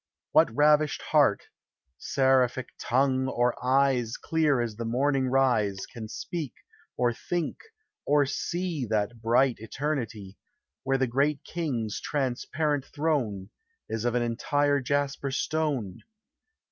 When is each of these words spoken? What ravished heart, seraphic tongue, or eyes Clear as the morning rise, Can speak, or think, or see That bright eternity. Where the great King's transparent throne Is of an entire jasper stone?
What 0.31 0.49
ravished 0.55 1.03
heart, 1.11 1.43
seraphic 1.99 2.69
tongue, 2.79 3.27
or 3.27 3.53
eyes 3.63 4.17
Clear 4.17 4.59
as 4.59 4.75
the 4.77 4.83
morning 4.83 5.27
rise, 5.27 5.85
Can 5.93 6.07
speak, 6.07 6.53
or 6.97 7.13
think, 7.13 7.57
or 8.03 8.25
see 8.25 8.83
That 8.87 9.21
bright 9.21 9.57
eternity. 9.59 10.39
Where 10.81 10.97
the 10.97 11.05
great 11.05 11.43
King's 11.43 11.99
transparent 12.01 12.85
throne 12.85 13.51
Is 13.89 14.03
of 14.03 14.15
an 14.15 14.23
entire 14.23 14.79
jasper 14.81 15.29
stone? 15.29 15.99